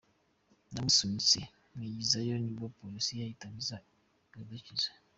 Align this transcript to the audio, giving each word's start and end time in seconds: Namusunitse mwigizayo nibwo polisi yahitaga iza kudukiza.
Namusunitse 0.71 1.39
mwigizayo 1.73 2.35
nibwo 2.39 2.67
polisi 2.79 3.11
yahitaga 3.19 3.57
iza 3.61 3.77
kudukiza. 4.29 4.89